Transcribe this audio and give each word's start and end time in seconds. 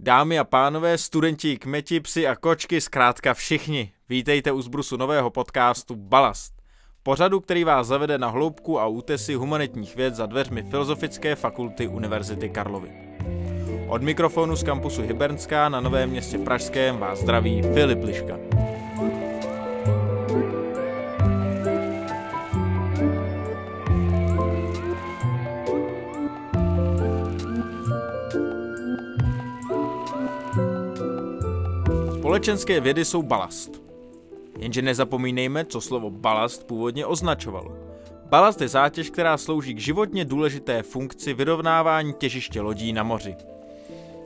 Dámy 0.00 0.38
a 0.38 0.44
pánové, 0.44 0.98
studenti, 0.98 1.56
kmeti, 1.56 2.00
psi 2.00 2.26
a 2.26 2.36
kočky, 2.36 2.80
zkrátka 2.80 3.34
všichni, 3.34 3.92
vítejte 4.08 4.52
u 4.52 4.62
zbrusu 4.62 4.96
nového 4.96 5.30
podcastu 5.30 5.96
Balast. 5.96 6.52
Pořadu, 7.02 7.40
který 7.40 7.64
vás 7.64 7.86
zavede 7.86 8.18
na 8.18 8.28
hloubku 8.28 8.80
a 8.80 8.86
útesy 8.86 9.34
humanitních 9.34 9.96
věd 9.96 10.14
za 10.14 10.26
dveřmi 10.26 10.62
Filozofické 10.62 11.34
fakulty 11.34 11.88
Univerzity 11.88 12.48
Karlovy. 12.48 12.90
Od 13.88 14.02
mikrofonu 14.02 14.56
z 14.56 14.62
kampusu 14.62 15.02
Hybernská 15.02 15.68
na 15.68 15.80
Novém 15.80 16.10
městě 16.10 16.38
Pražském 16.38 16.98
vás 16.98 17.18
zdraví 17.18 17.62
Filip 17.62 18.04
Liška. 18.04 18.38
Společenské 32.26 32.80
vědy 32.80 33.04
jsou 33.04 33.22
balast. 33.22 33.82
Jenže 34.58 34.82
nezapomínejme, 34.82 35.64
co 35.64 35.80
slovo 35.80 36.10
balast 36.10 36.66
původně 36.66 37.06
označovalo. 37.06 37.76
Balast 38.24 38.60
je 38.60 38.68
zátěž, 38.68 39.10
která 39.10 39.36
slouží 39.36 39.74
k 39.74 39.80
životně 39.80 40.24
důležité 40.24 40.82
funkci 40.82 41.34
vyrovnávání 41.34 42.12
těžiště 42.12 42.60
lodí 42.60 42.92
na 42.92 43.02
moři. 43.02 43.36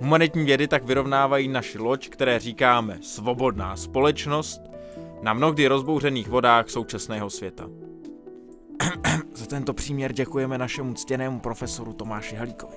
Humanitní 0.00 0.44
vědy 0.44 0.68
tak 0.68 0.84
vyrovnávají 0.84 1.48
naši 1.48 1.78
loď, 1.78 2.08
které 2.08 2.38
říkáme 2.38 2.98
svobodná 3.02 3.76
společnost, 3.76 4.60
na 5.22 5.32
mnohdy 5.34 5.66
rozbouřených 5.66 6.28
vodách 6.28 6.70
současného 6.70 7.30
světa. 7.30 7.68
Za 9.34 9.46
tento 9.46 9.74
příměr 9.74 10.12
děkujeme 10.12 10.58
našemu 10.58 10.94
ctěnému 10.94 11.40
profesoru 11.40 11.92
Tomáši 11.92 12.36
Halíkovi. 12.36 12.76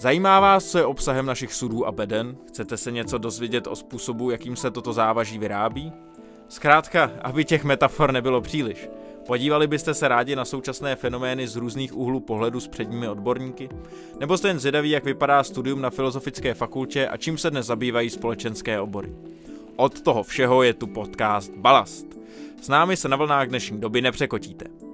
Zajímá 0.00 0.40
vás, 0.40 0.64
co 0.64 0.78
je 0.78 0.84
obsahem 0.84 1.26
našich 1.26 1.54
sudů 1.54 1.86
a 1.86 1.92
beden? 1.92 2.36
Chcete 2.48 2.76
se 2.76 2.92
něco 2.92 3.18
dozvědět 3.18 3.66
o 3.66 3.76
způsobu, 3.76 4.30
jakým 4.30 4.56
se 4.56 4.70
toto 4.70 4.92
závaží 4.92 5.38
vyrábí? 5.38 5.92
Zkrátka, 6.48 7.10
aby 7.22 7.44
těch 7.44 7.64
metafor 7.64 8.12
nebylo 8.12 8.40
příliš. 8.40 8.88
Podívali 9.26 9.66
byste 9.66 9.94
se 9.94 10.08
rádi 10.08 10.36
na 10.36 10.44
současné 10.44 10.96
fenomény 10.96 11.48
z 11.48 11.56
různých 11.56 11.96
úhlů 11.96 12.20
pohledu 12.20 12.60
s 12.60 12.68
předními 12.68 13.08
odborníky? 13.08 13.68
Nebo 14.20 14.38
jste 14.38 14.48
jen 14.48 14.58
zvědaví, 14.58 14.90
jak 14.90 15.04
vypadá 15.04 15.44
studium 15.44 15.80
na 15.80 15.90
Filozofické 15.90 16.54
fakultě 16.54 17.08
a 17.08 17.16
čím 17.16 17.38
se 17.38 17.50
dnes 17.50 17.66
zabývají 17.66 18.10
společenské 18.10 18.80
obory? 18.80 19.12
Od 19.76 20.00
toho 20.00 20.22
všeho 20.22 20.62
je 20.62 20.74
tu 20.74 20.86
podcast 20.86 21.52
Balast. 21.56 22.06
S 22.62 22.68
námi 22.68 22.96
se 22.96 23.08
na 23.08 23.16
vlnách 23.16 23.48
dnešní 23.48 23.80
doby 23.80 24.02
nepřekotíte. 24.02 24.87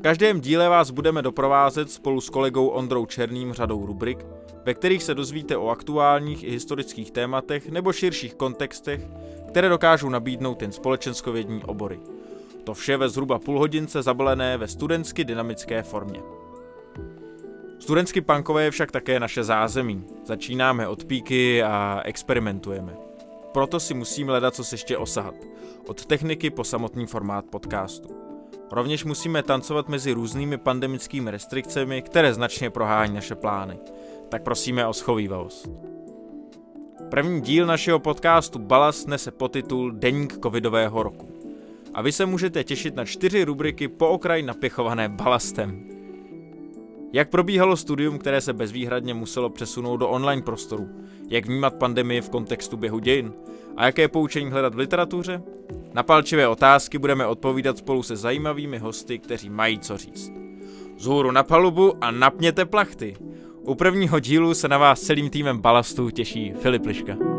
V 0.00 0.02
každém 0.02 0.40
díle 0.40 0.68
vás 0.68 0.90
budeme 0.90 1.22
doprovázet 1.22 1.90
spolu 1.90 2.20
s 2.20 2.30
kolegou 2.30 2.66
Ondrou 2.66 3.06
Černým 3.06 3.52
řadou 3.52 3.86
rubrik, 3.86 4.26
ve 4.64 4.74
kterých 4.74 5.02
se 5.02 5.14
dozvíte 5.14 5.56
o 5.56 5.68
aktuálních 5.68 6.44
i 6.44 6.50
historických 6.50 7.10
tématech 7.10 7.68
nebo 7.68 7.92
širších 7.92 8.34
kontextech, 8.34 9.00
které 9.48 9.68
dokážou 9.68 10.08
nabídnout 10.08 10.62
jen 10.62 10.72
společenskovědní 10.72 11.64
obory. 11.64 12.00
To 12.64 12.74
vše 12.74 12.96
ve 12.96 13.08
zhruba 13.08 13.38
půlhodince 13.38 14.02
zabalené 14.02 14.56
ve 14.56 14.68
studentsky 14.68 15.24
dynamické 15.24 15.82
formě. 15.82 16.20
Studentsky 17.78 18.20
punkové 18.20 18.64
je 18.64 18.70
však 18.70 18.92
také 18.92 19.20
naše 19.20 19.44
zázemí. 19.44 20.04
Začínáme 20.24 20.88
od 20.88 21.04
píky 21.04 21.62
a 21.62 22.02
experimentujeme. 22.04 22.96
Proto 23.52 23.80
si 23.80 23.94
musím 23.94 24.28
hledat 24.28 24.54
co 24.54 24.64
se 24.64 24.74
ještě 24.74 24.96
osahat. 24.96 25.34
Od 25.86 26.06
techniky 26.06 26.50
po 26.50 26.64
samotný 26.64 27.06
formát 27.06 27.44
podcastu. 27.44 28.29
Rovněž 28.72 29.04
musíme 29.04 29.42
tancovat 29.42 29.88
mezi 29.88 30.12
různými 30.12 30.58
pandemickými 30.58 31.30
restrikcemi, 31.30 32.02
které 32.02 32.34
značně 32.34 32.70
prohání 32.70 33.14
naše 33.14 33.34
plány. 33.34 33.78
Tak 34.28 34.42
prosíme 34.42 34.86
o 34.86 34.92
schovývavost. 34.92 35.70
První 37.10 37.40
díl 37.40 37.66
našeho 37.66 37.98
podcastu 37.98 38.58
Balast 38.58 39.08
nese 39.08 39.30
potitul 39.30 39.92
Deník 39.92 40.38
covidového 40.42 41.02
roku. 41.02 41.28
A 41.94 42.02
vy 42.02 42.12
se 42.12 42.26
můžete 42.26 42.64
těšit 42.64 42.96
na 42.96 43.04
čtyři 43.04 43.44
rubriky 43.44 43.88
po 43.88 44.08
okraji 44.08 44.42
napěchované 44.42 45.08
balastem. 45.08 45.86
Jak 47.12 47.30
probíhalo 47.30 47.76
studium, 47.76 48.18
které 48.18 48.40
se 48.40 48.52
bezvýhradně 48.52 49.14
muselo 49.14 49.50
přesunout 49.50 49.96
do 49.96 50.08
online 50.08 50.42
prostoru? 50.42 50.88
Jak 51.28 51.46
vnímat 51.46 51.74
pandemii 51.74 52.20
v 52.20 52.30
kontextu 52.30 52.76
běhu 52.76 52.98
dějin? 52.98 53.32
A 53.76 53.86
jaké 53.86 54.08
poučení 54.08 54.50
hledat 54.50 54.74
v 54.74 54.78
literatuře? 54.78 55.42
Na 55.92 56.02
palčivé 56.02 56.48
otázky 56.48 56.98
budeme 56.98 57.26
odpovídat 57.26 57.78
spolu 57.78 58.02
se 58.02 58.16
zajímavými 58.16 58.78
hosty, 58.78 59.18
kteří 59.18 59.50
mají 59.50 59.78
co 59.78 59.96
říct. 59.96 60.32
Zhůru 60.98 61.30
na 61.30 61.42
palubu 61.42 62.04
a 62.04 62.10
napněte 62.10 62.64
plachty. 62.64 63.16
U 63.62 63.74
prvního 63.74 64.20
dílu 64.20 64.54
se 64.54 64.68
na 64.68 64.78
vás 64.78 65.00
celým 65.00 65.30
týmem 65.30 65.58
Balastu 65.58 66.10
těší 66.10 66.52
Filip 66.52 66.86
Liška. 66.86 67.29